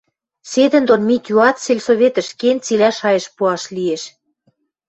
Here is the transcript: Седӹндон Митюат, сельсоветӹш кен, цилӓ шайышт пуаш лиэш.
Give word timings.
Седӹндон 0.51 1.01
Митюат, 1.07 1.57
сельсоветӹш 1.63 2.29
кен, 2.39 2.57
цилӓ 2.65 2.89
шайышт 2.97 3.29
пуаш 3.37 3.63
лиэш. 3.75 4.03